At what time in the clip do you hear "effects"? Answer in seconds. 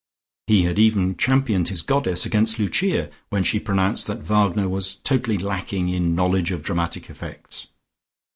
7.07-7.67